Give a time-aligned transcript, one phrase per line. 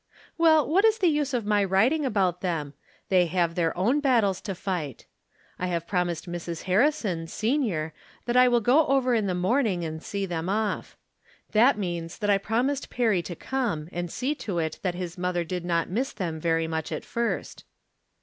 [0.35, 2.73] Well, what is the use of my writing about them?
[3.09, 5.05] They have their own battles to fight.
[5.59, 6.63] I have promised Mrs.
[6.63, 7.93] Harrison, senior,
[8.25, 10.97] that I will go over in the morning and see them off.
[11.51, 15.43] That aneans that I promised Perry to come and see to it that his mother
[15.43, 17.63] did not miss them very much at first.